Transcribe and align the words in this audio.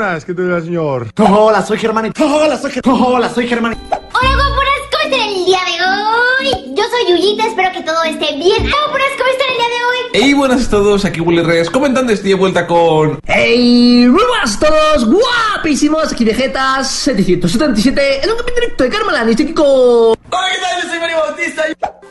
buenas, 0.00 0.24
¿qué 0.24 0.32
tal, 0.32 0.62
señor? 0.64 1.08
Hola, 1.18 1.62
soy 1.62 1.76
Germán. 1.76 2.10
Hola, 2.18 2.56
soy 2.56 2.70
Germán. 2.70 3.02
Hola, 3.02 3.28
soy 3.28 3.46
Germán. 3.46 3.76
Hola, 3.90 4.34
guapuras, 4.34 4.80
¿cómo 4.90 5.04
están 5.04 5.28
el 5.28 5.44
día 5.44 5.58
de 5.66 5.76
hoy? 5.84 6.74
Yo 6.74 6.84
soy 6.84 7.10
Yuyita, 7.10 7.46
espero 7.46 7.70
que 7.72 7.82
todo 7.82 8.02
esté 8.04 8.34
bien. 8.36 8.62
Guapuras, 8.62 9.08
¿cómo 9.18 9.30
están 9.30 9.50
el 9.50 9.56
día 9.58 9.68
de 9.68 9.84
hoy? 9.84 9.98
Hey, 10.14 10.32
buenas 10.32 10.66
a 10.66 10.70
todos, 10.70 11.04
aquí 11.04 11.20
Willy 11.20 11.42
Reyes 11.42 11.68
comentando 11.68 12.12
estoy 12.12 12.30
de 12.30 12.36
vuelta 12.36 12.66
con... 12.66 13.20
¡Hey! 13.26 14.08
Buenas 14.08 14.56
a 14.56 14.60
todos, 14.60 15.06
guapísimos, 15.06 16.10
aquí 16.10 16.24
Vegetas 16.24 16.88
777, 16.88 18.24
en 18.24 18.30
un 18.30 18.36
capítulo 18.38 18.66
de 18.78 18.88
Carmelan 18.88 19.28
y 19.28 19.30
estoy 19.32 19.44
aquí 19.44 19.54
con... 19.54 19.66
Hola, 19.66 20.16
¿qué 20.30 20.60
tal? 20.62 20.82
Yo 20.82 20.88
soy 20.88 20.98
Mario 20.98 21.16
Bautista. 21.18 21.62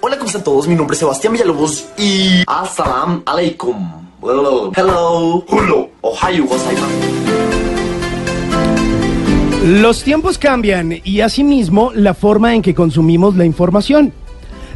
Hola, 0.01 0.15
¿cómo 0.17 0.27
están 0.27 0.43
todos? 0.43 0.67
Mi 0.67 0.75
nombre 0.75 0.93
es 0.93 0.99
Sebastián 0.99 1.33
Villalobos 1.33 1.85
y... 1.97 2.43
Assalam 2.45 3.23
alaikum. 3.25 3.99
Hello. 4.21 4.71
Hello. 4.75 5.43
Hello. 5.49 5.89
Ohio 6.01 6.45
gozaimasu. 6.45 7.18
Los 9.63 10.03
tiempos 10.03 10.37
cambian 10.37 11.01
y 11.03 11.19
asimismo 11.19 11.91
la 11.93 12.13
forma 12.13 12.55
en 12.55 12.61
que 12.61 12.73
consumimos 12.73 13.35
la 13.35 13.43
información. 13.43 14.13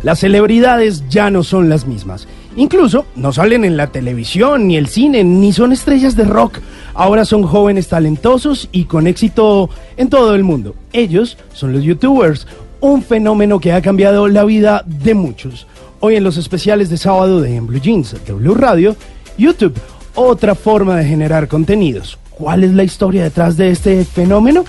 Las 0.03 0.19
celebridades 0.19 1.07
ya 1.07 1.29
no 1.29 1.43
son 1.43 1.69
las 1.69 1.87
mismas. 1.87 2.27
Incluso 2.57 3.05
no 3.15 3.31
salen 3.31 3.63
en 3.63 3.77
la 3.77 3.87
televisión, 3.87 4.67
ni 4.67 4.75
el 4.75 4.87
cine, 4.87 5.23
ni 5.23 5.53
son 5.53 5.71
estrellas 5.71 6.17
de 6.17 6.25
rock. 6.25 6.59
Ahora 6.93 7.23
son 7.23 7.43
jóvenes 7.43 7.87
talentosos 7.87 8.67
y 8.73 8.83
con 8.83 9.07
éxito 9.07 9.69
en 9.95 10.09
todo 10.09 10.35
el 10.35 10.43
mundo. 10.43 10.75
Ellos 10.91 11.37
son 11.53 11.71
los 11.71 11.83
youtubers, 11.83 12.45
un 12.81 13.03
fenómeno 13.03 13.61
que 13.61 13.71
ha 13.71 13.81
cambiado 13.81 14.27
la 14.27 14.43
vida 14.43 14.83
de 14.85 15.13
muchos. 15.13 15.65
Hoy 16.01 16.17
en 16.17 16.25
los 16.25 16.35
especiales 16.35 16.89
de 16.89 16.97
sábado 16.97 17.39
de 17.39 17.55
En 17.55 17.67
Blue 17.67 17.79
Jeans 17.79 18.17
de 18.25 18.33
Blue 18.33 18.53
Radio, 18.53 18.97
YouTube, 19.37 19.79
otra 20.13 20.55
forma 20.55 20.97
de 20.97 21.05
generar 21.05 21.47
contenidos. 21.47 22.19
¿Cuál 22.43 22.65
es 22.65 22.73
la 22.73 22.83
historia 22.83 23.23
detrás 23.23 23.55
de 23.55 23.69
este 23.69 24.03
fenómeno? 24.03 24.65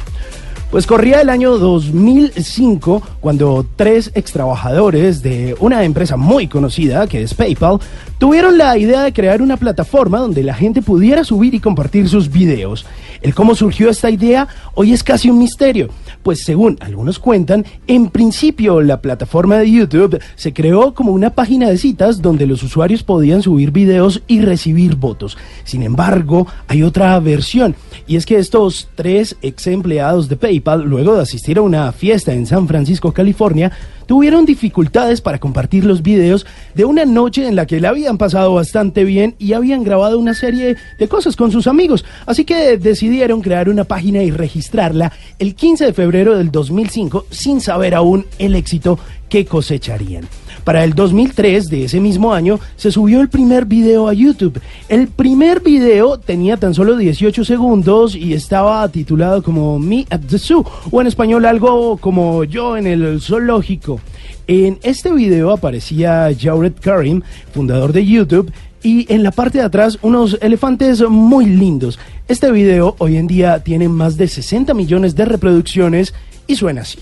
Pues 0.70 0.86
corría 0.86 1.20
el 1.20 1.28
año 1.28 1.58
2005 1.58 3.02
cuando 3.24 3.64
tres 3.74 4.10
extrabajadores 4.14 5.22
de 5.22 5.56
una 5.58 5.82
empresa 5.84 6.18
muy 6.18 6.46
conocida, 6.46 7.06
que 7.06 7.22
es 7.22 7.32
PayPal, 7.32 7.78
tuvieron 8.18 8.58
la 8.58 8.76
idea 8.76 9.02
de 9.02 9.14
crear 9.14 9.40
una 9.40 9.56
plataforma 9.56 10.18
donde 10.18 10.42
la 10.42 10.52
gente 10.52 10.82
pudiera 10.82 11.24
subir 11.24 11.54
y 11.54 11.58
compartir 11.58 12.06
sus 12.06 12.30
videos. 12.30 12.84
El 13.22 13.34
cómo 13.34 13.54
surgió 13.54 13.88
esta 13.88 14.10
idea 14.10 14.46
hoy 14.74 14.92
es 14.92 15.02
casi 15.02 15.30
un 15.30 15.38
misterio, 15.38 15.88
pues 16.22 16.44
según 16.44 16.76
algunos 16.80 17.18
cuentan, 17.18 17.64
en 17.86 18.10
principio 18.10 18.82
la 18.82 19.00
plataforma 19.00 19.56
de 19.56 19.70
YouTube 19.70 20.20
se 20.36 20.52
creó 20.52 20.92
como 20.92 21.10
una 21.10 21.30
página 21.30 21.70
de 21.70 21.78
citas 21.78 22.20
donde 22.20 22.46
los 22.46 22.62
usuarios 22.62 23.02
podían 23.02 23.40
subir 23.40 23.70
videos 23.70 24.20
y 24.26 24.42
recibir 24.42 24.96
votos. 24.96 25.38
Sin 25.64 25.82
embargo, 25.82 26.46
hay 26.68 26.82
otra 26.82 27.18
versión, 27.20 27.74
y 28.06 28.16
es 28.16 28.26
que 28.26 28.36
estos 28.36 28.88
tres 28.94 29.36
ex 29.40 29.66
empleados 29.68 30.28
de 30.28 30.36
PayPal, 30.36 30.82
luego 30.82 31.14
de 31.14 31.22
asistir 31.22 31.56
a 31.56 31.62
una 31.62 31.90
fiesta 31.92 32.34
en 32.34 32.44
San 32.44 32.68
Francisco, 32.68 33.13
California, 33.14 33.72
tuvieron 34.06 34.44
dificultades 34.44 35.22
para 35.22 35.38
compartir 35.38 35.84
los 35.84 36.02
videos 36.02 36.44
de 36.74 36.84
una 36.84 37.06
noche 37.06 37.48
en 37.48 37.56
la 37.56 37.66
que 37.66 37.80
la 37.80 37.88
habían 37.88 38.18
pasado 38.18 38.52
bastante 38.52 39.04
bien 39.04 39.34
y 39.38 39.54
habían 39.54 39.82
grabado 39.84 40.18
una 40.18 40.34
serie 40.34 40.76
de 40.98 41.08
cosas 41.08 41.36
con 41.36 41.50
sus 41.50 41.66
amigos. 41.66 42.04
Así 42.26 42.44
que 42.44 42.76
decidieron 42.76 43.40
crear 43.40 43.68
una 43.68 43.84
página 43.84 44.22
y 44.22 44.30
registrarla 44.30 45.12
el 45.38 45.54
15 45.54 45.86
de 45.86 45.92
febrero 45.92 46.36
del 46.36 46.50
2005 46.50 47.26
sin 47.30 47.60
saber 47.60 47.94
aún 47.94 48.26
el 48.38 48.54
éxito 48.54 48.98
que 49.28 49.46
cosecharían. 49.46 50.28
Para 50.64 50.82
el 50.82 50.94
2003 50.94 51.68
de 51.68 51.84
ese 51.84 52.00
mismo 52.00 52.32
año 52.32 52.58
se 52.76 52.90
subió 52.90 53.20
el 53.20 53.28
primer 53.28 53.66
video 53.66 54.08
a 54.08 54.14
YouTube. 54.14 54.60
El 54.88 55.08
primer 55.08 55.60
video 55.60 56.18
tenía 56.18 56.56
tan 56.56 56.72
solo 56.72 56.96
18 56.96 57.44
segundos 57.44 58.16
y 58.16 58.32
estaba 58.32 58.88
titulado 58.88 59.42
como 59.42 59.78
Me 59.78 60.06
at 60.08 60.20
the 60.20 60.38
Zoo 60.38 60.64
o 60.90 61.00
en 61.02 61.06
español 61.06 61.44
algo 61.44 61.98
como 61.98 62.44
Yo 62.44 62.78
en 62.78 62.86
el 62.86 63.20
zoológico. 63.20 64.00
En 64.46 64.78
este 64.82 65.12
video 65.12 65.50
aparecía 65.50 66.30
Jared 66.38 66.74
Karim, 66.80 67.22
fundador 67.52 67.92
de 67.92 68.06
YouTube, 68.06 68.52
y 68.82 69.10
en 69.12 69.22
la 69.22 69.30
parte 69.30 69.58
de 69.58 69.64
atrás 69.64 69.98
unos 70.02 70.38
elefantes 70.42 71.02
muy 71.08 71.46
lindos. 71.46 71.98
Este 72.28 72.50
video 72.50 72.96
hoy 72.98 73.16
en 73.16 73.26
día 73.26 73.60
tiene 73.60 73.88
más 73.88 74.16
de 74.16 74.28
60 74.28 74.72
millones 74.74 75.14
de 75.14 75.24
reproducciones 75.24 76.14
y 76.46 76.56
suena 76.56 76.82
así. 76.82 76.98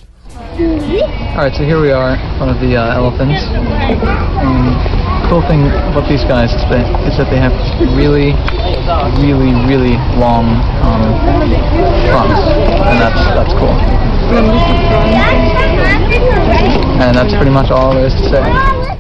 Alright, 0.53 1.55
so 1.55 1.65
here 1.65 1.81
we 1.81 1.91
are 1.91 2.17
front 2.37 2.51
of 2.51 2.61
the 2.61 2.77
uh, 2.77 2.95
elephants. 2.95 3.41
And 3.49 4.77
cool 5.31 5.41
thing 5.49 5.67
about 5.89 6.09
these 6.09 6.25
guys 6.25 6.53
is 6.53 6.61
that, 6.69 6.85
is 7.09 7.17
that 7.17 7.31
they 7.31 7.39
have 7.39 7.55
really, 7.97 8.37
really, 9.23 9.55
really 9.65 9.97
long 10.21 10.45
um, 10.85 11.09
fronts, 12.13 12.43
and 12.85 13.01
that's 13.01 13.23
that's 13.33 13.55
cool. 13.55 13.73
And 17.01 17.17
that's 17.17 17.35
pretty 17.35 17.51
much 17.51 17.71
all 17.71 17.95
there 17.95 18.07
is 18.07 18.15
to 18.15 18.29
say. 18.29 18.92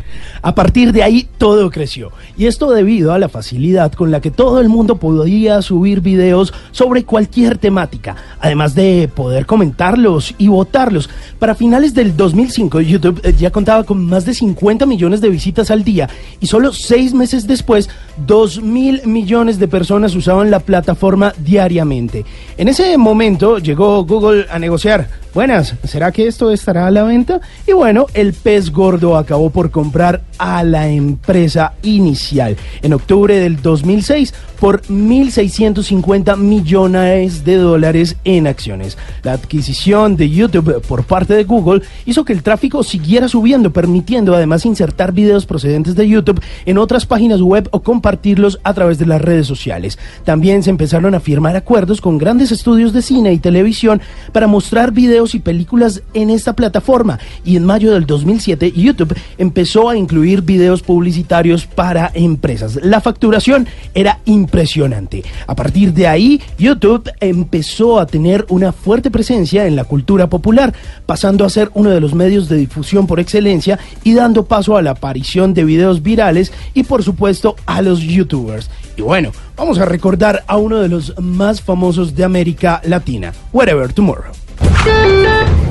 A 0.42 0.56
partir 0.56 0.92
de 0.92 1.04
ahí 1.04 1.28
todo 1.38 1.70
creció. 1.70 2.10
Y 2.36 2.47
esto 2.47 2.72
debido 2.72 3.12
a 3.12 3.19
la 3.20 3.28
facilidad 3.28 3.92
con 3.92 4.10
la 4.10 4.20
que 4.20 4.32
todo 4.32 4.60
el 4.60 4.69
mundo 4.69 4.97
podía 4.97 5.62
subir 5.62 6.00
videos 6.00 6.53
sobre 6.72 7.04
cualquier 7.04 7.58
temática, 7.58 8.16
además 8.41 8.75
de 8.75 9.08
poder 9.14 9.47
comentarlos 9.47 10.34
y 10.38 10.48
votarlos. 10.48 11.08
Para 11.38 11.54
finales 11.54 11.94
del 11.94 12.16
2005 12.16 12.80
YouTube 12.80 13.20
eh, 13.22 13.34
ya 13.38 13.50
contaba 13.50 13.84
con 13.84 14.04
más 14.04 14.25
de 14.25 14.34
50 14.34 14.84
millones 14.84 15.20
de 15.20 15.28
visitas 15.28 15.70
al 15.70 15.84
día 15.84 16.08
y 16.41 16.47
solo 16.47 16.72
seis 16.72 17.14
meses 17.14 17.47
después 17.47 17.88
2 18.26 18.62
mil 18.62 19.00
millones 19.06 19.59
de 19.59 19.69
personas 19.69 20.14
usaban 20.16 20.50
la 20.50 20.60
plataforma 20.60 21.32
diariamente. 21.38 22.24
En 22.56 22.66
ese 22.69 22.97
momento 22.98 23.59
llegó 23.59 24.04
Google 24.04 24.47
a 24.50 24.59
negociar. 24.59 25.22
Buenas, 25.34 25.75
¿será 25.84 26.12
que 26.12 26.26
esto 26.26 26.50
estará 26.50 26.87
a 26.87 26.91
la 26.91 27.04
venta? 27.04 27.41
Y 27.66 27.72
bueno, 27.72 28.04
el 28.12 28.34
pez 28.34 28.70
gordo 28.70 29.16
acabó 29.16 29.48
por 29.48 29.70
comprar 29.70 30.20
a 30.37 30.62
la 30.62 30.91
empresa 30.91 31.72
inicial 31.82 32.59
en 32.82 32.93
octubre 32.93 33.38
del 33.38 33.62
2006 33.62 34.34
por 34.60 34.82
1.650 34.82 36.37
millones 36.37 37.47
de 37.47 37.56
dólares 37.56 38.16
en 38.25 38.47
acciones. 38.47 38.98
La 39.22 39.32
adquisición 39.32 40.16
de 40.16 40.28
YouTube 40.28 40.82
por 40.87 41.04
parte 41.04 41.32
de 41.32 41.44
Google 41.44 41.81
hizo 42.04 42.26
que 42.26 42.34
el 42.34 42.42
tráfico 42.42 42.82
siguiera 42.82 43.26
subiendo, 43.26 43.72
permitiendo 43.72 44.34
además 44.34 44.66
insertar 44.66 45.12
videos 45.12 45.47
procedentes 45.47 45.94
de 45.94 46.09
YouTube 46.09 46.42
en 46.66 46.76
otras 46.76 47.06
páginas 47.06 47.41
web 47.41 47.69
o 47.72 47.82
compartirlos 47.82 48.60
a 48.65 48.75
través 48.75 48.98
de 48.98 49.06
las 49.06 49.22
redes 49.22 49.47
sociales. 49.47 49.98
También 50.25 50.62
se 50.62 50.69
empezaron 50.69 51.15
a 51.15 51.21
firmar 51.21 51.56
acuerdos 51.56 52.03
con 52.03 52.19
grandes 52.19 52.53
estudios 52.53 52.92
de 52.92 53.00
cine 53.00 53.32
y 53.32 53.38
televisión 53.38 54.03
para 54.32 54.47
mostrar 54.47 54.92
videos 54.92 55.22
y 55.34 55.38
películas 55.38 56.03
en 56.15 56.31
esta 56.31 56.55
plataforma 56.55 57.19
y 57.44 57.56
en 57.56 57.65
mayo 57.65 57.93
del 57.93 58.06
2007 58.06 58.72
YouTube 58.72 59.16
empezó 59.38 59.88
a 59.88 59.97
incluir 59.97 60.43
videos 60.43 60.83
publicitarios 60.83 61.66
para 61.66 62.10
empresas. 62.15 62.78
La 62.83 63.00
facturación 63.00 63.66
era 63.94 64.19
impresionante. 64.25 65.22
A 65.47 65.55
partir 65.55 65.93
de 65.93 66.06
ahí, 66.06 66.41
YouTube 66.59 67.10
empezó 67.21 67.99
a 67.99 68.06
tener 68.06 68.44
una 68.49 68.72
fuerte 68.72 69.10
presencia 69.10 69.66
en 69.66 69.77
la 69.77 69.84
cultura 69.84 70.28
popular, 70.28 70.75
pasando 71.06 71.44
a 71.44 71.50
ser 71.50 71.71
uno 71.75 71.91
de 71.91 72.00
los 72.00 72.15
medios 72.15 72.49
de 72.49 72.56
difusión 72.56 73.06
por 73.06 73.21
excelencia 73.21 73.78
y 74.04 74.15
dando 74.15 74.44
paso 74.44 74.77
a 74.77 74.83
la 74.83 74.93
aparición 74.93 75.54
de 75.54 75.65
videos 75.65 76.03
virales 76.03 76.53
y 76.75 76.83
por 76.83 77.03
supuesto 77.03 77.56
a 77.66 77.83
los 77.83 78.00
youtubers. 78.00 78.71
Y 78.97 79.03
bueno, 79.03 79.33
vamos 79.56 79.78
a 79.78 79.84
recordar 79.84 80.44
a 80.47 80.56
uno 80.56 80.78
de 80.78 80.89
los 80.89 81.19
más 81.19 81.62
famosos 81.62 82.15
de 82.15 82.25
América 82.25 82.81
Latina, 82.84 83.33
Wherever 83.53 83.93
Tomorrow. 83.93 84.41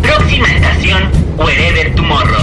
Próxima 0.01 0.47
estación, 0.47 1.03
Wherever 1.37 1.93
Tomorrow. 1.95 2.41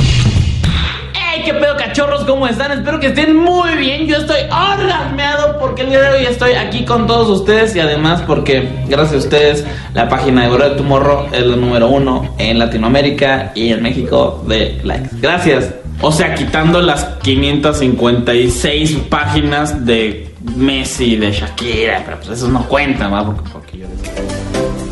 ¡Hey! 1.14 1.42
¿Qué 1.44 1.54
pedo, 1.54 1.76
cachorros? 1.76 2.24
¿Cómo 2.24 2.46
están? 2.46 2.72
Espero 2.72 3.00
que 3.00 3.06
estén 3.08 3.36
muy 3.36 3.76
bien. 3.76 4.06
Yo 4.06 4.16
estoy 4.19 4.40
orgasmeado 4.50 5.58
porque 5.58 5.82
el 5.82 5.90
día 5.90 6.02
de 6.02 6.10
hoy 6.10 6.26
estoy 6.26 6.52
aquí 6.52 6.84
con 6.84 7.06
todos 7.06 7.28
ustedes 7.28 7.75
y 7.75 7.81
además 7.81 8.22
porque, 8.26 8.69
gracias 8.87 9.14
a 9.14 9.19
ustedes, 9.19 9.64
la 9.94 10.08
página 10.08 10.43
de 10.43 10.50
Wherever 10.50 10.76
Tomorrow 10.76 11.28
es 11.32 11.46
la 11.46 11.56
número 11.56 11.88
uno 11.88 12.34
en 12.38 12.58
Latinoamérica 12.58 13.52
y 13.54 13.72
en 13.72 13.82
México 13.82 14.44
de 14.46 14.78
likes. 14.84 15.08
Gracias. 15.20 15.72
O 16.00 16.12
sea, 16.12 16.34
quitando 16.34 16.81
las 16.81 17.04
556 17.22 18.96
páginas 19.08 19.84
de 19.84 20.32
Messi 20.54 21.16
de 21.16 21.32
Shakira, 21.32 22.02
pero 22.04 22.19
pues 22.19 22.31
esos 22.31 22.50
no 22.50 22.64
cuentan, 22.69 23.12
¿va? 23.12 23.25
Porque. 23.25 23.68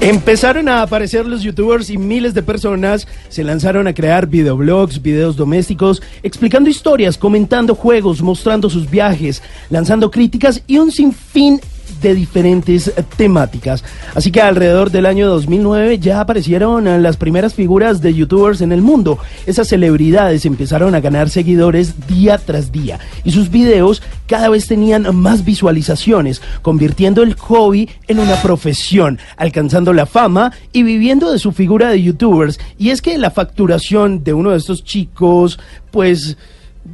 Empezaron 0.06 0.68
a 0.68 0.82
aparecer 0.82 1.26
los 1.26 1.42
youtubers 1.42 1.90
y 1.90 1.98
miles 1.98 2.32
de 2.32 2.40
personas 2.40 3.08
se 3.28 3.42
lanzaron 3.42 3.88
a 3.88 3.92
crear 3.92 4.28
videoblogs, 4.28 5.02
videos 5.02 5.34
domésticos, 5.34 6.00
explicando 6.22 6.70
historias, 6.70 7.18
comentando 7.18 7.74
juegos, 7.74 8.22
mostrando 8.22 8.70
sus 8.70 8.88
viajes, 8.88 9.42
lanzando 9.68 10.12
críticas 10.12 10.62
y 10.68 10.78
un 10.78 10.92
sinfín 10.92 11.60
de 12.00 12.14
diferentes 12.14 12.92
temáticas. 13.16 13.84
Así 14.14 14.30
que 14.30 14.40
alrededor 14.40 14.90
del 14.90 15.06
año 15.06 15.28
2009 15.28 15.98
ya 15.98 16.20
aparecieron 16.20 17.02
las 17.02 17.16
primeras 17.16 17.54
figuras 17.54 18.00
de 18.00 18.14
youtubers 18.14 18.60
en 18.60 18.72
el 18.72 18.82
mundo. 18.82 19.18
Esas 19.46 19.68
celebridades 19.68 20.46
empezaron 20.46 20.94
a 20.94 21.00
ganar 21.00 21.30
seguidores 21.30 22.06
día 22.06 22.38
tras 22.38 22.72
día 22.72 22.98
y 23.24 23.32
sus 23.32 23.50
videos 23.50 24.02
cada 24.26 24.48
vez 24.48 24.66
tenían 24.66 25.14
más 25.16 25.44
visualizaciones, 25.44 26.42
convirtiendo 26.62 27.22
el 27.22 27.34
hobby 27.34 27.88
en 28.08 28.18
una 28.18 28.36
profesión, 28.42 29.18
alcanzando 29.36 29.92
la 29.92 30.06
fama 30.06 30.52
y 30.72 30.82
viviendo 30.82 31.32
de 31.32 31.38
su 31.38 31.52
figura 31.52 31.90
de 31.90 32.02
youtubers. 32.02 32.58
Y 32.78 32.90
es 32.90 33.02
que 33.02 33.18
la 33.18 33.30
facturación 33.30 34.24
de 34.24 34.34
uno 34.34 34.50
de 34.50 34.58
estos 34.58 34.84
chicos, 34.84 35.58
pues 35.90 36.36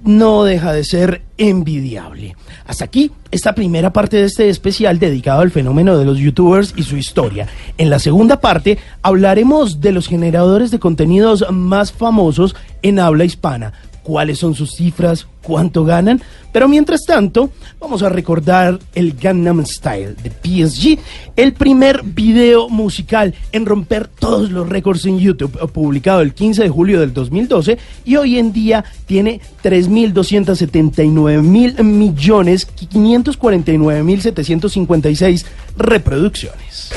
no 0.04 0.44
deja 0.44 0.72
de 0.72 0.84
ser 0.84 1.22
envidiable. 1.38 2.36
Hasta 2.66 2.84
aquí 2.84 3.10
esta 3.30 3.54
primera 3.54 3.92
parte 3.92 4.18
de 4.18 4.24
este 4.24 4.48
especial 4.48 4.98
dedicado 4.98 5.40
al 5.40 5.50
fenómeno 5.50 5.98
de 5.98 6.04
los 6.04 6.18
youtubers 6.18 6.74
y 6.76 6.82
su 6.82 6.96
historia. 6.96 7.48
En 7.78 7.90
la 7.90 7.98
segunda 7.98 8.40
parte 8.40 8.78
hablaremos 9.02 9.80
de 9.80 9.92
los 9.92 10.08
generadores 10.08 10.70
de 10.70 10.78
contenidos 10.78 11.44
más 11.50 11.92
famosos 11.92 12.54
en 12.82 12.98
habla 12.98 13.24
hispana. 13.24 13.72
¿Cuáles 14.02 14.38
son 14.38 14.54
sus 14.54 14.72
cifras? 14.72 15.26
¿Cuánto 15.42 15.84
ganan? 15.84 16.22
Pero 16.52 16.68
mientras 16.68 17.02
tanto, 17.06 17.50
vamos 17.80 18.02
a 18.02 18.08
recordar 18.08 18.78
el 18.94 19.14
Gangnam 19.14 19.64
Style 19.64 20.14
de 20.22 20.30
PSG, 20.30 20.98
el 21.36 21.52
primer 21.54 22.02
video 22.04 22.68
musical 22.68 23.34
en 23.52 23.64
romper 23.64 24.06
todos 24.06 24.50
los 24.50 24.68
récords 24.68 25.06
en 25.06 25.18
YouTube, 25.18 25.58
publicado 25.72 26.20
el 26.20 26.34
15 26.34 26.62
de 26.64 26.68
julio 26.68 27.00
del 27.00 27.12
2012 27.12 27.78
y 28.04 28.16
hoy 28.16 28.38
en 28.38 28.52
día 28.52 28.84
tiene 29.06 29.40
3.279 29.64 31.42
mil 31.42 31.82
millones 31.82 32.66
549 32.66 34.02
mil 34.02 34.20
756 34.20 35.46
reproducciones. 35.76 36.91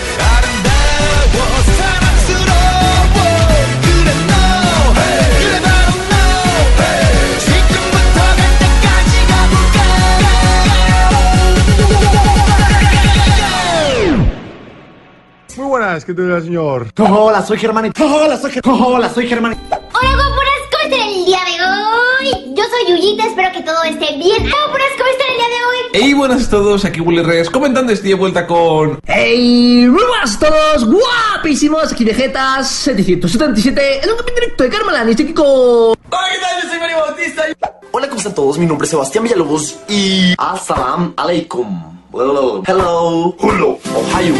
Buenas, 15.96 16.06
¿qué 16.06 16.14
tal, 16.14 16.44
señor? 16.44 16.88
Hola, 16.98 17.46
soy 17.46 17.58
Germanito. 17.58 18.04
Hola, 18.06 18.38
soy 18.38 18.52
Germanito. 18.52 18.86
Hola, 18.86 19.10
soy 19.14 19.28
Germanito. 19.28 19.62
Hola, 19.70 20.16
guapuras, 20.16 20.62
¿cómo 20.72 20.84
están 20.84 21.10
el 21.10 21.26
día 21.26 21.40
de 21.46 21.64
hoy? 21.64 22.54
Yo 22.54 22.64
soy 22.64 22.92
Yuyita, 22.92 23.26
espero 23.28 23.50
que 23.54 23.62
todo 23.62 23.82
esté 23.84 24.18
bien. 24.18 24.40
Guapuras, 24.40 24.88
¿cómo 24.98 25.10
están 25.10 25.28
el 25.30 25.38
día 25.38 25.48
de 25.48 25.66
hoy? 25.66 25.78
Hey, 25.94 26.14
buenas 26.14 26.48
a 26.48 26.50
todos, 26.50 26.84
aquí 26.84 27.00
Willy 27.00 27.24
Reyes 27.24 27.50
comentando 27.50 27.94
este 27.94 28.10
de 28.10 28.14
vuelta 28.16 28.46
con... 28.46 29.00
¡Hey! 29.06 29.88
¡Buenas 29.88 30.38
todos! 30.38 30.86
¡Guapísimos! 30.86 31.94
Aquí 31.94 32.04
Vegetas 32.04 32.68
777 32.68 34.04
en 34.04 34.10
un 34.10 34.18
capítulo 34.18 34.42
directo 34.42 34.64
de 34.66 34.70
Carmelan 34.70 35.08
y 35.08 35.12
estoy 35.12 35.26
aquí 35.26 35.34
con... 35.34 35.46
Hola, 35.48 35.96
¿qué 36.10 36.40
tal? 36.42 36.62
Yo 36.62 36.70
soy 36.70 36.80
Mario 36.80 36.98
Bautista. 36.98 37.44
Hola, 37.92 38.08
¿cómo 38.08 38.18
están 38.18 38.36
todos? 38.36 38.58
Mi 38.58 38.66
nombre 38.66 38.86
es 38.86 38.90
Sebastián 38.92 39.24
Villalobos 39.24 39.78
y... 39.88 40.34
Assalam 40.38 41.14
alaikum. 41.16 41.96
Hello. 42.12 42.64
Hello. 42.68 43.36
Hello. 43.40 43.80
Ohio 43.96 44.36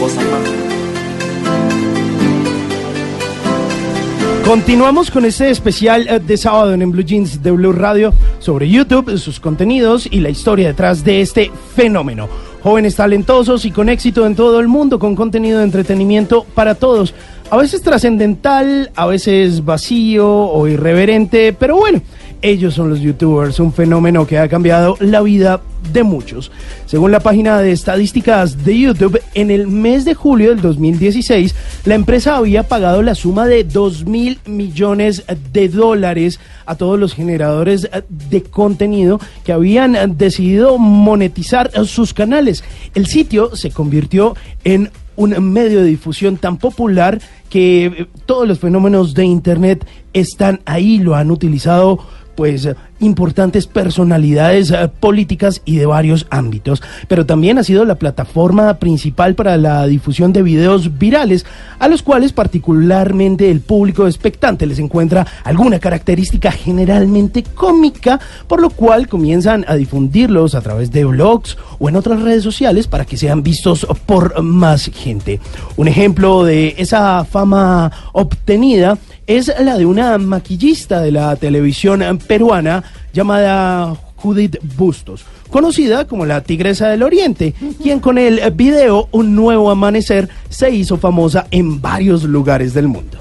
Continuamos 4.46 5.10
con 5.10 5.26
este 5.26 5.50
especial 5.50 6.08
eh, 6.08 6.20
de 6.20 6.38
sábado 6.38 6.72
en 6.72 6.92
Blue 6.92 7.02
Jeans 7.02 7.42
de 7.42 7.50
Blue 7.50 7.72
Radio 7.72 8.14
sobre 8.38 8.70
YouTube, 8.70 9.18
sus 9.18 9.40
contenidos 9.40 10.08
y 10.10 10.20
la 10.20 10.30
historia 10.30 10.68
detrás 10.68 11.04
de 11.04 11.22
este 11.22 11.52
fenómeno. 11.76 12.30
Jóvenes 12.62 12.96
talentosos 12.96 13.66
y 13.66 13.72
con 13.72 13.90
éxito 13.90 14.24
en 14.28 14.36
todo 14.36 14.60
el 14.60 14.68
mundo, 14.68 15.00
con 15.00 15.16
contenido 15.16 15.58
de 15.58 15.66
entretenimiento 15.66 16.46
para 16.54 16.76
todos. 16.76 17.16
A 17.50 17.58
veces 17.58 17.82
trascendental, 17.82 18.92
a 18.96 19.08
veces 19.08 19.66
vacío 19.66 20.28
o 20.30 20.68
irreverente, 20.68 21.52
pero 21.52 21.78
bueno, 21.78 22.04
ellos 22.44 22.76
son 22.76 22.92
los 22.92 23.02
youtubers, 23.02 23.60
un 23.60 23.74
fenómeno 23.74 24.28
que 24.28 24.38
ha 24.38 24.48
cambiado 24.48 24.96
la 25.00 25.22
vida 25.22 25.62
de 25.92 26.04
muchos. 26.04 26.52
Según 26.86 27.12
la 27.12 27.20
página 27.20 27.60
de 27.60 27.72
estadísticas 27.72 28.64
de 28.64 28.80
YouTube, 28.80 29.22
en 29.34 29.52
el 29.52 29.68
mes 29.68 30.06
de 30.06 30.14
julio 30.14 30.50
del 30.50 30.62
2016, 30.62 31.56
la 31.86 31.96
empresa 31.96 32.38
había 32.38 32.64
pagado 32.64 33.02
la 33.02 33.16
suma 33.16 33.48
de 33.48 33.64
2 33.64 34.06
mil 34.06 34.40
millones 34.46 35.24
de 35.52 35.70
dólares 35.70 36.40
a 36.66 36.76
todos 36.76 37.00
los 37.00 37.14
generadores 37.14 37.90
de 38.10 38.44
contenido 38.44 39.20
que 39.44 39.54
habían 39.54 40.18
decidido 40.18 40.78
monetizar 40.78 41.72
sus 41.86 42.14
canales. 42.14 42.64
El 42.94 43.06
sitio 43.06 43.56
se 43.56 43.72
convirtió 43.72 44.36
en 44.64 44.90
un 45.16 45.52
medio 45.52 45.82
de 45.82 45.88
difusión 45.88 46.38
tan 46.38 46.58
popular 46.58 47.22
que 47.50 47.86
eh, 47.86 48.08
todos 48.26 48.48
los 48.48 48.60
fenómenos 48.60 49.14
de 49.14 49.26
Internet 49.26 49.86
están 50.14 50.62
ahí, 50.66 51.00
lo 51.00 51.16
han 51.16 51.32
utilizado 51.32 52.00
pues 52.36 52.66
eh, 52.66 52.76
importantes 53.00 53.68
personalidades 53.68 54.72
eh, 54.72 54.90
políticas 55.00 55.62
y 55.66 55.78
de 55.78 55.86
varios 55.86 56.28
ámbitos, 56.30 56.82
pero 57.08 57.26
también 57.26 57.58
ha 57.58 57.64
sido 57.64 57.86
la 57.86 57.96
plataforma 57.96 58.76
principal 58.76 59.36
para 59.36 59.58
la 59.58 59.86
difusión 59.88 60.34
de 60.34 60.44
videos 60.44 60.98
virales, 60.98 61.46
a 61.80 61.88
los 61.88 62.02
cuales 62.02 62.34
particularmente 62.34 63.50
el 63.50 63.62
público 63.62 64.08
expectante 64.08 64.66
les 64.66 64.80
encuentra 64.80 65.26
alguna 65.44 65.80
característica 65.80 66.52
generalmente 66.52 67.44
cómica, 67.44 68.20
por 68.48 68.62
lo 68.62 68.70
cual 68.70 69.08
comienzan 69.08 69.66
a 69.68 69.76
difundirlos 69.76 70.56
a 70.56 70.62
través 70.62 70.92
de 70.92 71.06
blogs 71.06 71.58
o 71.80 71.90
en 71.90 71.96
otras 71.96 72.22
redes 72.22 72.44
sociales 72.44 72.88
para 72.88 73.06
que 73.06 73.18
sean 73.18 73.44
vistos 73.44 73.88
por 74.06 74.42
más 74.42 74.92
gente. 74.94 75.40
Un 75.76 75.88
ejemplo 75.88 76.44
de 76.44 76.76
esa 76.78 77.26
fama 77.26 77.92
obtenida 78.14 78.98
es 79.28 79.52
la 79.60 79.78
de 79.78 79.86
una 79.86 80.18
maquillista 80.18 81.02
de 81.02 81.12
la 81.12 81.36
televisión 81.36 82.20
peruana 82.28 82.84
llamada 83.14 83.96
Judith 84.16 84.58
Bustos, 84.76 85.26
conocida 85.50 86.06
como 86.06 86.26
la 86.26 86.42
Tigresa 86.42 86.90
del 86.90 87.04
Oriente, 87.04 87.54
quien 87.82 88.00
con 88.00 88.18
el 88.18 88.40
video 88.52 89.08
Un 89.12 89.36
Nuevo 89.36 89.70
Amanecer 89.70 90.30
se 90.50 90.70
hizo 90.70 90.98
famosa 90.98 91.48
en 91.52 91.82
varios 91.82 92.24
lugares 92.24 92.74
del 92.74 92.88
mundo. 92.88 93.18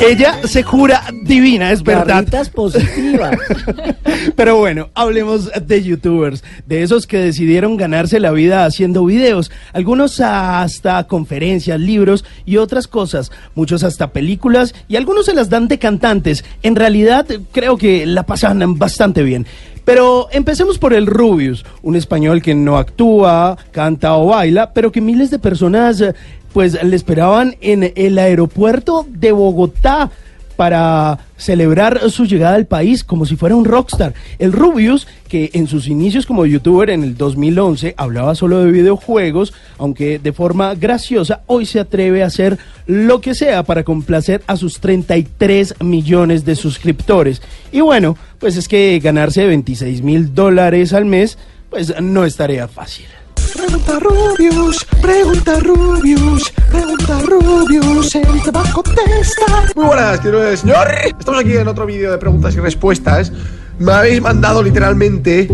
Ella 0.00 0.40
se 0.44 0.62
jura 0.62 1.04
divina, 1.24 1.72
es 1.72 1.82
verdad. 1.82 2.06
Garritas 2.06 2.48
positivas. 2.48 3.36
Pero 4.36 4.56
bueno, 4.56 4.88
hablemos 4.94 5.50
de 5.52 5.82
youtubers, 5.82 6.42
de 6.66 6.82
esos 6.82 7.06
que 7.06 7.18
decidieron 7.18 7.76
ganarse 7.76 8.18
la 8.18 8.30
vida 8.30 8.64
haciendo 8.64 9.04
videos, 9.04 9.50
algunos 9.72 10.20
hasta 10.20 11.04
conferencias, 11.04 11.78
libros 11.78 12.24
y 12.46 12.56
otras 12.56 12.88
cosas, 12.88 13.30
muchos 13.54 13.84
hasta 13.84 14.12
películas 14.12 14.74
y 14.88 14.96
algunos 14.96 15.26
se 15.26 15.34
las 15.34 15.50
dan 15.50 15.68
de 15.68 15.78
cantantes. 15.78 16.44
En 16.62 16.76
realidad 16.76 17.26
creo 17.52 17.76
que 17.76 18.06
la 18.06 18.24
pasan 18.24 18.78
bastante 18.78 19.22
bien. 19.22 19.46
Pero 19.90 20.28
empecemos 20.30 20.78
por 20.78 20.94
el 20.94 21.04
Rubius, 21.04 21.66
un 21.82 21.96
español 21.96 22.42
que 22.42 22.54
no 22.54 22.78
actúa, 22.78 23.58
canta 23.72 24.16
o 24.16 24.26
baila, 24.26 24.72
pero 24.72 24.92
que 24.92 25.00
miles 25.00 25.32
de 25.32 25.40
personas 25.40 26.00
eh, 26.00 26.14
pues 26.52 26.80
le 26.80 26.94
esperaban 26.94 27.56
en 27.60 27.92
el 27.96 28.16
aeropuerto 28.16 29.04
de 29.08 29.32
Bogotá 29.32 30.12
para 30.60 31.18
celebrar 31.38 32.10
su 32.10 32.26
llegada 32.26 32.54
al 32.54 32.66
país 32.66 33.02
como 33.02 33.24
si 33.24 33.34
fuera 33.34 33.56
un 33.56 33.64
rockstar. 33.64 34.12
El 34.38 34.52
Rubius, 34.52 35.08
que 35.26 35.48
en 35.54 35.66
sus 35.66 35.88
inicios 35.88 36.26
como 36.26 36.44
youtuber 36.44 36.90
en 36.90 37.02
el 37.02 37.16
2011 37.16 37.94
hablaba 37.96 38.34
solo 38.34 38.58
de 38.58 38.70
videojuegos, 38.70 39.54
aunque 39.78 40.18
de 40.18 40.34
forma 40.34 40.74
graciosa, 40.74 41.40
hoy 41.46 41.64
se 41.64 41.80
atreve 41.80 42.22
a 42.22 42.26
hacer 42.26 42.58
lo 42.84 43.22
que 43.22 43.34
sea 43.34 43.62
para 43.62 43.84
complacer 43.84 44.42
a 44.46 44.58
sus 44.58 44.80
33 44.80 45.76
millones 45.80 46.44
de 46.44 46.54
suscriptores. 46.56 47.40
Y 47.72 47.80
bueno, 47.80 48.18
pues 48.38 48.58
es 48.58 48.68
que 48.68 49.00
ganarse 49.02 49.46
26 49.46 50.02
mil 50.02 50.34
dólares 50.34 50.92
al 50.92 51.06
mes, 51.06 51.38
pues 51.70 51.98
no 52.02 52.26
es 52.26 52.36
tarea 52.36 52.68
fácil. 52.68 53.06
Pregunta 53.54 53.98
Rubius, 53.98 54.86
pregunta 55.02 55.58
Rubius, 55.60 56.52
pregunta 56.70 57.18
Rubius, 57.26 58.14
él 58.14 58.42
te 58.44 58.50
va 58.50 58.62
a 58.62 58.72
contestar. 58.72 59.74
Muy 59.74 59.86
buenas, 59.86 60.20
quiero 60.20 60.56
señor. 60.56 60.88
Estamos 61.18 61.40
aquí 61.40 61.56
en 61.56 61.68
otro 61.68 61.86
vídeo 61.86 62.12
de 62.12 62.18
preguntas 62.18 62.54
y 62.54 62.60
respuestas. 62.60 63.32
Me 63.78 63.92
habéis 63.92 64.20
mandado 64.20 64.62
literalmente 64.62 65.48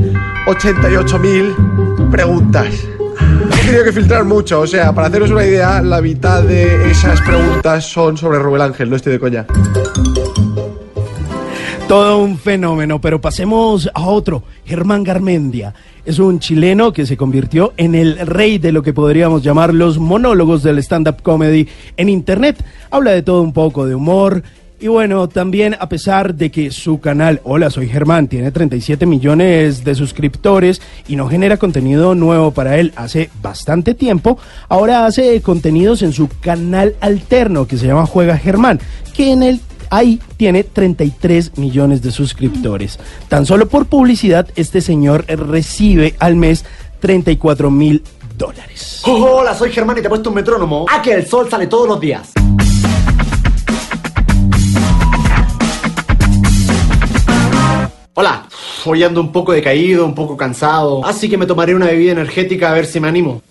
88.000 0.46 2.10
preguntas. 2.10 2.66
He 3.52 3.64
tenido 3.64 3.84
que 3.84 3.92
filtrar 3.92 4.24
mucho, 4.24 4.60
o 4.60 4.66
sea, 4.66 4.92
para 4.92 5.08
haceros 5.08 5.30
una 5.30 5.44
idea, 5.44 5.80
la 5.82 6.00
mitad 6.00 6.42
de 6.42 6.90
esas 6.90 7.20
preguntas 7.22 7.84
son 7.84 8.16
sobre 8.16 8.38
Rubén 8.38 8.62
Ángel, 8.62 8.90
no 8.90 8.96
estoy 8.96 9.12
de 9.12 9.20
coña. 9.20 9.46
Todo 11.88 12.18
un 12.18 12.36
fenómeno, 12.36 13.00
pero 13.00 13.20
pasemos 13.20 13.88
a 13.94 14.06
otro. 14.06 14.42
Germán 14.64 15.04
Garmendia 15.04 15.72
es 16.04 16.18
un 16.18 16.40
chileno 16.40 16.92
que 16.92 17.06
se 17.06 17.16
convirtió 17.16 17.74
en 17.76 17.94
el 17.94 18.18
rey 18.26 18.58
de 18.58 18.72
lo 18.72 18.82
que 18.82 18.92
podríamos 18.92 19.44
llamar 19.44 19.72
los 19.72 19.96
monólogos 19.96 20.64
del 20.64 20.78
stand-up 20.78 21.22
comedy 21.22 21.68
en 21.96 22.08
Internet. 22.08 22.56
Habla 22.90 23.12
de 23.12 23.22
todo 23.22 23.40
un 23.40 23.52
poco, 23.52 23.86
de 23.86 23.94
humor. 23.94 24.42
Y 24.80 24.88
bueno, 24.88 25.28
también 25.28 25.76
a 25.78 25.88
pesar 25.88 26.34
de 26.34 26.50
que 26.50 26.72
su 26.72 26.98
canal, 26.98 27.40
Hola, 27.44 27.70
soy 27.70 27.88
Germán, 27.88 28.26
tiene 28.26 28.50
37 28.50 29.06
millones 29.06 29.84
de 29.84 29.94
suscriptores 29.94 30.82
y 31.06 31.14
no 31.14 31.28
genera 31.28 31.56
contenido 31.56 32.16
nuevo 32.16 32.50
para 32.50 32.78
él 32.78 32.92
hace 32.96 33.30
bastante 33.40 33.94
tiempo, 33.94 34.38
ahora 34.68 35.06
hace 35.06 35.40
contenidos 35.40 36.02
en 36.02 36.12
su 36.12 36.28
canal 36.40 36.96
alterno 37.00 37.66
que 37.66 37.78
se 37.78 37.86
llama 37.86 38.06
Juega 38.06 38.36
Germán, 38.36 38.80
que 39.14 39.32
en 39.32 39.42
el 39.42 39.60
ahí 39.90 40.20
tiene 40.36 40.64
33 40.64 41.58
millones 41.58 42.02
de 42.02 42.10
suscriptores. 42.10 42.98
Tan 43.28 43.46
solo 43.46 43.68
por 43.68 43.86
publicidad, 43.86 44.48
este 44.56 44.80
señor 44.80 45.24
recibe 45.26 46.14
al 46.18 46.36
mes 46.36 46.64
34 47.00 47.70
mil 47.70 48.02
dólares. 48.36 49.02
Hola, 49.04 49.54
soy 49.54 49.70
Germán 49.70 49.98
y 49.98 50.00
te 50.00 50.06
he 50.06 50.10
puesto 50.10 50.30
un 50.30 50.36
metrónomo. 50.36 50.86
A 50.90 51.02
que 51.02 51.12
el 51.12 51.26
sol 51.26 51.48
sale 51.50 51.66
todos 51.66 51.88
los 51.88 52.00
días. 52.00 52.32
Hola, 58.18 58.46
hoy 58.86 59.02
ando 59.02 59.20
un 59.20 59.30
poco 59.30 59.52
decaído, 59.52 60.06
un 60.06 60.14
poco 60.14 60.38
cansado, 60.38 61.04
así 61.04 61.28
que 61.28 61.36
me 61.36 61.44
tomaré 61.44 61.74
una 61.74 61.84
bebida 61.86 62.12
energética 62.12 62.70
a 62.70 62.72
ver 62.72 62.86
si 62.86 62.98
me 62.98 63.08
animo. 63.08 63.42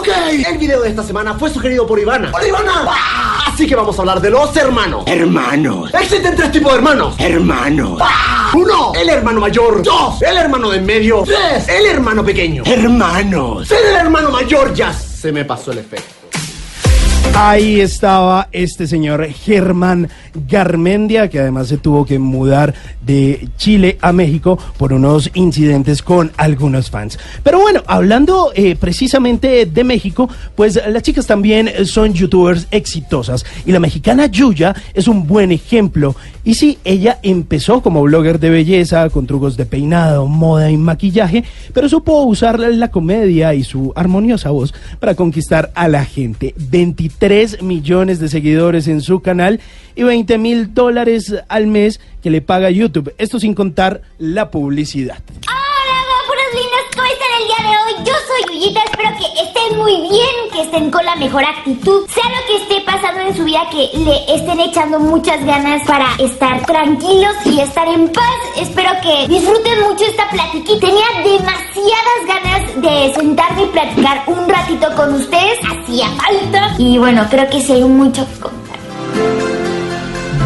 Ok, 0.00 0.08
el 0.48 0.56
video 0.56 0.80
de 0.80 0.88
esta 0.88 1.02
semana 1.02 1.34
fue 1.34 1.50
sugerido 1.50 1.86
por 1.86 2.00
Ivana. 2.00 2.32
¡Hola, 2.32 2.48
Ivana! 2.48 2.86
¡Ah! 2.88 3.52
Así 3.52 3.66
que 3.66 3.76
vamos 3.76 3.98
a 3.98 4.00
hablar 4.00 4.18
de 4.18 4.30
los 4.30 4.56
hermanos. 4.56 5.04
Hermanos. 5.06 5.92
Existen 5.92 6.34
tres 6.34 6.50
tipos 6.50 6.72
de 6.72 6.78
hermanos. 6.78 7.16
Hermanos. 7.18 8.00
Uno, 8.54 8.92
el 8.94 9.10
hermano 9.10 9.40
mayor. 9.40 9.82
Dos, 9.82 10.22
el 10.22 10.38
hermano 10.38 10.70
de 10.70 10.78
en 10.78 10.86
medio. 10.86 11.22
Tres, 11.24 11.68
el 11.68 11.84
hermano 11.84 12.24
pequeño. 12.24 12.62
Hermanos. 12.64 13.68
Ser 13.68 13.84
el 13.84 13.96
hermano 13.96 14.30
mayor 14.30 14.72
ya 14.72 14.90
se 14.90 15.32
me 15.32 15.44
pasó 15.44 15.70
el 15.72 15.80
efecto. 15.80 16.19
Ahí 17.34 17.80
estaba 17.80 18.48
este 18.52 18.86
señor 18.86 19.26
Germán 19.26 20.08
Garmendia, 20.48 21.28
que 21.28 21.40
además 21.40 21.68
se 21.68 21.78
tuvo 21.78 22.04
que 22.04 22.18
mudar 22.18 22.74
de 23.00 23.48
Chile 23.56 23.96
a 24.02 24.12
México 24.12 24.58
por 24.76 24.92
unos 24.92 25.30
incidentes 25.34 26.02
con 26.02 26.32
algunos 26.36 26.90
fans. 26.90 27.18
Pero 27.42 27.60
bueno, 27.60 27.82
hablando 27.86 28.52
eh, 28.54 28.76
precisamente 28.76 29.64
de 29.64 29.84
México, 29.84 30.28
pues 30.54 30.80
las 30.86 31.02
chicas 31.02 31.26
también 31.26 31.86
son 31.86 32.12
youtubers 32.12 32.66
exitosas 32.70 33.46
y 33.64 33.72
la 33.72 33.80
mexicana 33.80 34.26
Yuya 34.26 34.74
es 34.92 35.08
un 35.08 35.26
buen 35.26 35.50
ejemplo. 35.50 36.14
Y 36.44 36.54
sí, 36.54 36.78
ella 36.84 37.18
empezó 37.22 37.82
como 37.82 38.02
blogger 38.02 38.38
de 38.38 38.50
belleza, 38.50 39.08
con 39.10 39.26
trucos 39.26 39.56
de 39.56 39.66
peinado, 39.66 40.26
moda 40.26 40.70
y 40.70 40.76
maquillaje, 40.76 41.44
pero 41.72 41.88
supo 41.88 42.22
usar 42.22 42.58
la 42.60 42.90
comedia 42.90 43.54
y 43.54 43.64
su 43.64 43.92
armoniosa 43.94 44.50
voz 44.50 44.74
para 44.98 45.14
conquistar 45.14 45.70
a 45.74 45.88
la 45.88 46.04
gente. 46.04 46.54
23 46.56 47.09
millones 47.62 48.18
de 48.18 48.28
seguidores 48.28 48.88
en 48.88 49.00
su 49.00 49.20
canal 49.20 49.60
y 49.94 50.02
20 50.02 50.38
mil 50.38 50.74
dólares 50.74 51.34
al 51.48 51.66
mes 51.66 52.00
que 52.22 52.30
le 52.30 52.40
paga 52.40 52.70
YouTube. 52.70 53.14
Esto 53.18 53.38
sin 53.38 53.54
contar 53.54 54.02
la 54.18 54.50
publicidad. 54.50 55.18
Hola, 55.46 55.96
guapuros 56.08 56.50
lindos, 56.54 56.80
¿cómo 56.94 57.06
están 57.06 57.32
el 57.40 57.46
día 57.46 57.60
de 57.68 57.76
hoy? 57.78 58.04
Yo 58.06 58.14
soy 58.28 58.54
Yuyita, 58.54 58.80
espero 58.84 59.10
que 59.18 59.42
estén 59.42 59.78
muy 59.78 59.96
bien, 60.08 60.34
que 60.52 60.62
estén 60.62 60.90
con 60.90 61.04
la 61.04 61.16
mejor 61.16 61.44
actitud. 61.44 62.06
Sea 62.08 62.24
lo 62.24 62.46
que 62.46 62.62
esté 62.62 62.80
pasando 62.86 63.20
en 63.20 63.36
su 63.36 63.44
vida, 63.44 63.60
que 63.70 63.90
le 63.98 64.34
estén 64.34 64.60
echando 64.60 64.98
muchas 65.00 65.44
ganas 65.44 65.82
para 65.86 66.06
estar 66.18 66.64
tranquilos 66.66 67.34
y 67.44 67.60
estar 67.60 67.88
en 67.88 68.08
paz. 68.12 68.38
Espero 68.56 68.90
que 69.02 69.28
disfruten 69.28 69.80
mucho 69.80 70.04
esta 70.04 70.28
platiquita. 70.30 70.86
Tenía 70.86 71.06
demasiadas 71.24 71.70
ganas 71.70 72.09
de 72.80 73.12
sentarme 73.14 73.64
y 73.64 73.66
platicar 73.66 74.22
un 74.26 74.48
ratito 74.48 74.86
con 74.96 75.14
ustedes. 75.14 75.58
Hacía 75.64 76.06
falta. 76.08 76.74
Y 76.78 76.98
bueno, 76.98 77.26
creo 77.30 77.48
que 77.48 77.60
sí 77.60 77.72
hay 77.72 77.84
mucho. 77.84 78.26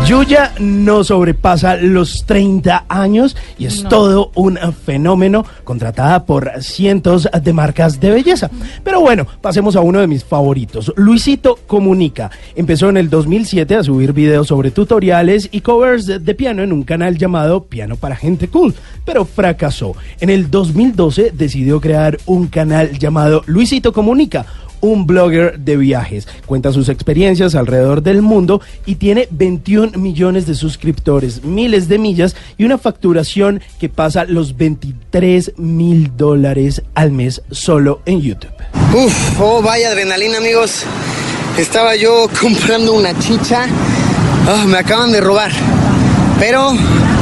Yuya 0.06 0.52
no 0.58 1.02
sobrepasa 1.02 1.76
los 1.76 2.26
30 2.26 2.84
años 2.90 3.34
y 3.58 3.64
es 3.64 3.82
todo 3.84 4.30
un 4.34 4.58
fenómeno 4.84 5.46
contratada 5.64 6.26
por 6.26 6.50
cientos 6.60 7.26
de 7.42 7.52
marcas 7.54 8.00
de 8.00 8.10
belleza. 8.10 8.50
Pero 8.82 9.00
bueno, 9.00 9.26
pasemos 9.40 9.76
a 9.76 9.80
uno 9.80 10.00
de 10.00 10.06
mis 10.06 10.22
favoritos. 10.22 10.92
Luisito 10.96 11.58
Comunica. 11.66 12.30
Empezó 12.54 12.90
en 12.90 12.98
el 12.98 13.08
2007 13.08 13.76
a 13.76 13.82
subir 13.82 14.12
videos 14.12 14.48
sobre 14.48 14.70
tutoriales 14.70 15.48
y 15.50 15.62
covers 15.62 16.04
de, 16.04 16.18
de 16.18 16.34
piano 16.34 16.62
en 16.62 16.72
un 16.72 16.82
canal 16.82 17.16
llamado 17.16 17.64
Piano 17.64 17.96
para 17.96 18.14
Gente 18.14 18.48
Cool, 18.48 18.74
pero 19.06 19.24
fracasó. 19.24 19.96
En 20.20 20.28
el 20.28 20.50
2012 20.50 21.32
decidió 21.32 21.80
crear 21.80 22.18
un 22.26 22.48
canal 22.48 22.98
llamado 22.98 23.42
Luisito 23.46 23.94
Comunica 23.94 24.44
un 24.84 25.06
blogger 25.06 25.58
de 25.58 25.76
viajes. 25.76 26.28
Cuenta 26.46 26.72
sus 26.72 26.88
experiencias 26.88 27.54
alrededor 27.54 28.02
del 28.02 28.20
mundo 28.20 28.60
y 28.84 28.96
tiene 28.96 29.28
21 29.30 29.98
millones 29.98 30.46
de 30.46 30.54
suscriptores, 30.54 31.42
miles 31.42 31.88
de 31.88 31.98
millas 31.98 32.36
y 32.58 32.64
una 32.64 32.76
facturación 32.76 33.62
que 33.80 33.88
pasa 33.88 34.24
los 34.24 34.56
23 34.56 35.54
mil 35.56 36.16
dólares 36.16 36.82
al 36.94 37.12
mes 37.12 37.42
solo 37.50 38.02
en 38.04 38.20
YouTube. 38.20 38.52
Uf, 38.94 39.40
oh 39.40 39.62
vaya 39.62 39.88
adrenalina 39.88 40.38
amigos. 40.38 40.84
Estaba 41.56 41.96
yo 41.96 42.28
comprando 42.40 42.92
una 42.92 43.18
chicha. 43.18 43.66
Ah, 44.46 44.64
me 44.66 44.78
acaban 44.78 45.12
de 45.12 45.20
robar. 45.20 45.50
Pero, 46.38 46.72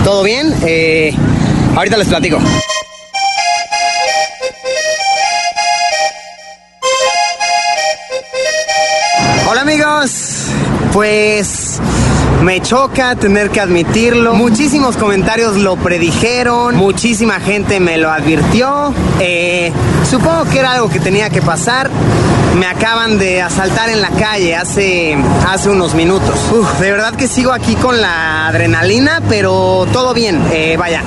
¿todo 0.03 0.25
bien? 0.25 0.53
Eh, 0.67 1.15
ahorita 1.77 1.97
les 1.97 2.09
platico. 2.09 2.39
Hola 9.53 9.61
amigos, 9.61 10.47
pues 10.95 11.79
me 12.43 12.63
choca 12.63 13.17
tener 13.17 13.51
que 13.51 13.61
admitirlo. 13.61 14.33
Muchísimos 14.33 14.97
comentarios 14.97 15.57
lo 15.59 15.77
predijeron, 15.77 16.75
muchísima 16.75 17.39
gente 17.39 17.79
me 17.79 17.99
lo 17.99 18.11
advirtió. 18.11 18.95
Eh, 19.21 19.71
supongo 20.09 20.45
que 20.47 20.59
era 20.59 20.73
algo 20.73 20.89
que 20.89 21.01
tenía 21.01 21.29
que 21.29 21.43
pasar. 21.43 21.91
Me 22.59 22.65
acaban 22.65 23.19
de 23.19 23.43
asaltar 23.43 23.91
en 23.91 24.01
la 24.01 24.09
calle 24.09 24.57
hace, 24.57 25.19
hace 25.47 25.69
unos 25.69 25.93
minutos. 25.95 26.35
De 26.81 26.91
verdad 26.91 27.15
que 27.15 27.29
sigo 27.29 27.53
aquí 27.53 27.75
con 27.75 28.01
la 28.01 28.49
adrenalina, 28.49 29.21
pero 29.29 29.87
todo 29.93 30.15
bien. 30.15 30.43
Eh, 30.51 30.79
vaya, 30.79 31.03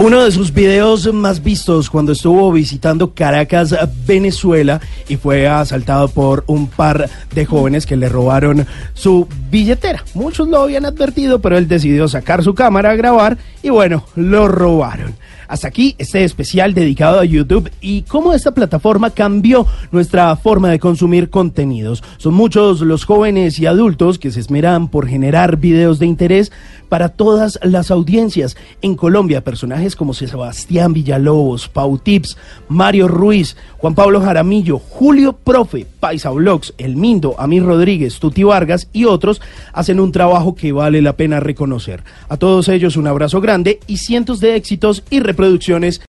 Uno 0.00 0.24
de 0.24 0.32
sus 0.32 0.52
videos 0.52 1.12
más 1.14 1.42
vistos 1.42 1.88
cuando 1.88 2.12
estuvo 2.12 2.50
visitando 2.50 3.14
Caracas, 3.14 3.74
Venezuela, 4.04 4.80
y 5.08 5.16
fue 5.16 5.46
asaltado 5.46 6.08
por 6.08 6.42
un 6.48 6.66
par 6.66 7.08
de 7.32 7.46
jóvenes 7.46 7.86
que 7.86 7.96
le 7.96 8.08
robaron 8.08 8.66
su 8.92 9.28
billetera. 9.50 10.04
Muchos 10.14 10.48
lo 10.48 10.62
habían 10.62 10.84
advertido, 10.84 11.40
pero 11.40 11.56
él 11.56 11.68
decidió 11.68 12.08
sacar 12.08 12.42
su 12.42 12.54
cámara 12.54 12.90
a 12.90 12.96
grabar 12.96 13.38
y 13.62 13.70
bueno, 13.70 14.04
lo 14.16 14.48
robaron. 14.48 15.14
Hasta 15.48 15.68
aquí 15.68 15.94
este 15.98 16.24
especial 16.24 16.74
dedicado 16.74 17.20
a 17.20 17.24
YouTube 17.24 17.70
y 17.80 18.02
cómo 18.02 18.32
esta 18.32 18.52
plataforma 18.52 19.10
cambió 19.10 19.66
nuestra 19.92 20.34
forma 20.36 20.70
de 20.70 20.78
consumir 20.78 21.30
contenidos. 21.30 22.02
Son 22.16 22.34
muchos 22.34 22.80
los 22.80 23.04
jóvenes 23.04 23.58
y 23.58 23.66
adultos 23.66 24.18
que 24.18 24.30
se 24.30 24.40
esmeran 24.40 24.88
por 24.88 25.08
generar 25.08 25.56
videos 25.56 25.98
de 25.98 26.06
interés 26.06 26.52
para 26.88 27.08
todas 27.08 27.58
las 27.62 27.90
audiencias. 27.90 28.56
En 28.82 28.94
Colombia, 28.94 29.42
personajes 29.42 29.96
como 29.96 30.14
Sebastián 30.14 30.92
Villalobos, 30.92 31.68
Pau 31.68 31.98
Tips, 31.98 32.36
Mario 32.68 33.08
Ruiz, 33.08 33.56
Juan 33.78 33.94
Pablo 33.94 34.20
Jaramillo, 34.20 34.78
Julio 34.78 35.32
Profe, 35.32 35.86
Paisa 36.00 36.30
Vlogs, 36.30 36.74
El 36.78 36.96
Mindo, 36.96 37.34
Amir 37.38 37.64
Rodríguez, 37.64 38.18
Tuti 38.18 38.42
Vargas 38.42 38.88
y 38.92 39.04
otros 39.04 39.40
hacen 39.72 40.00
un 40.00 40.12
trabajo 40.12 40.54
que 40.54 40.72
vale 40.72 41.02
la 41.02 41.16
pena 41.16 41.40
reconocer. 41.40 42.02
A 42.28 42.36
todos 42.36 42.68
ellos 42.68 42.96
un 42.96 43.06
abrazo 43.06 43.40
grande 43.40 43.80
y 43.86 43.98
cientos 43.98 44.40
de 44.40 44.56
éxitos 44.56 45.02
y 45.10 45.20
reproducciones 45.34 46.00